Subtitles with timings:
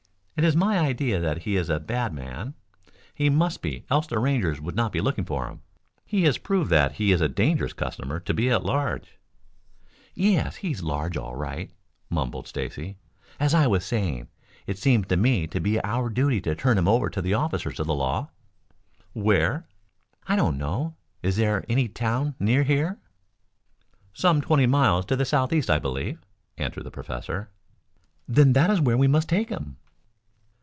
[0.37, 2.55] "It is my idea that he is a bad man.
[3.13, 5.61] He must be, else the Rangers would not be looking for him.
[6.03, 9.19] He has proved that he is a dangerous customer to be at large"
[10.31, 11.69] "Yes, he's large, all right,"
[12.09, 12.97] mumbled Stacy.
[13.39, 14.29] "As I was saying,
[14.65, 17.79] it seems to me to be our duty to turn him over to the officers
[17.79, 18.31] of the law."
[19.13, 19.67] "Where?"
[20.25, 20.95] "I don't know.
[21.21, 22.99] Is there any town near here?"
[24.11, 26.17] "Some twenty miles to the southeast, I believe,"
[26.57, 27.51] answered the professor.
[28.27, 29.77] "Then that is where we must take him."